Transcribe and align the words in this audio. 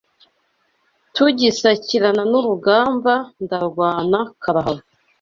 Tugisakirana 1.15 2.23
n’urugamba 2.31 3.13
ndarwana 3.43 4.19
karahava 4.41 4.85